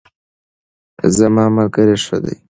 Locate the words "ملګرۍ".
1.55-1.97